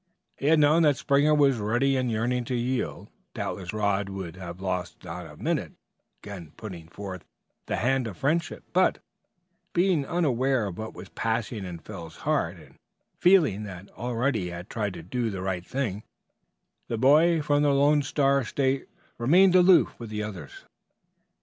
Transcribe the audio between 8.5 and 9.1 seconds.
but,